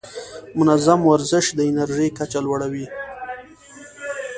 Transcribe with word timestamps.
منظم 0.59 0.99
ورزش 1.11 1.45
د 1.53 1.59
انرژۍ 1.71 2.09
کچه 2.17 2.39
لوړه 2.45 2.67
وي. 2.73 2.85